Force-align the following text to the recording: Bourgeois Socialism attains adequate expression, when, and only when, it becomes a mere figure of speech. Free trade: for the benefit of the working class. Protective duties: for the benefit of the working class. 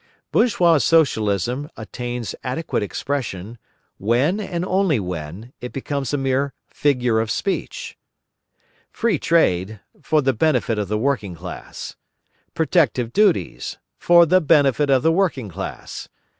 Bourgeois 0.31 0.79
Socialism 0.79 1.69
attains 1.77 2.33
adequate 2.43 2.81
expression, 2.81 3.59
when, 3.99 4.39
and 4.39 4.65
only 4.65 4.99
when, 4.99 5.53
it 5.61 5.71
becomes 5.71 6.11
a 6.11 6.17
mere 6.17 6.53
figure 6.65 7.19
of 7.19 7.29
speech. 7.29 7.99
Free 8.89 9.19
trade: 9.19 9.79
for 10.01 10.23
the 10.23 10.33
benefit 10.33 10.79
of 10.79 10.87
the 10.87 10.97
working 10.97 11.35
class. 11.35 11.95
Protective 12.55 13.13
duties: 13.13 13.77
for 13.99 14.25
the 14.25 14.41
benefit 14.41 14.89
of 14.89 15.03
the 15.03 15.11
working 15.11 15.49
class. 15.49 16.09